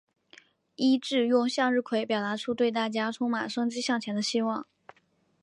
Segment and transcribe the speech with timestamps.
[0.75, 4.65] 伊秩用向日葵表达出对大家充满生机向前的希望。